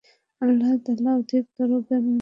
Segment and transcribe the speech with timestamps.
[0.41, 2.05] আল্লাহ তাআলাই অধিকতর জ্ঞাত।